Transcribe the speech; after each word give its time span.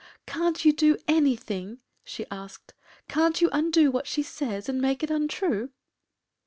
“Can’t 0.25 0.65
you 0.65 0.73
do 0.73 0.97
anything?” 1.07 1.77
she 2.03 2.25
asked. 2.31 2.73
“Can’t 3.07 3.39
you 3.39 3.49
undo 3.53 3.91
what 3.91 4.07
she 4.07 4.23
says, 4.23 4.67
and 4.67 4.81
make 4.81 5.03
it 5.03 5.11
untrue? 5.11 5.69